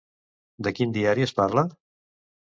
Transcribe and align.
De 0.67 0.71
quin 0.77 0.95
diari 0.95 1.25
es 1.25 1.33
parla? 1.41 1.65